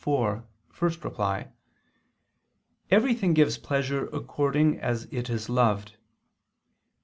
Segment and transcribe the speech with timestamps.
[0.01, 0.43] 4,
[0.81, 1.53] ad 1),
[2.89, 5.95] everything gives pleasure according as it is loved.